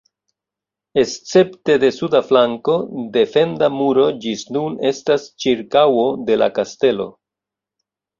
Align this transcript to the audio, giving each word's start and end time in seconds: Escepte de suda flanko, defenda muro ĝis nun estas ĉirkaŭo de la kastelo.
Escepte 1.01 1.73
de 1.83 1.89
suda 1.97 2.21
flanko, 2.29 2.77
defenda 3.17 3.69
muro 3.73 4.05
ĝis 4.23 4.41
nun 4.57 4.79
estas 4.93 5.27
ĉirkaŭo 5.45 6.07
de 6.31 6.39
la 6.43 6.49
kastelo. 6.57 7.07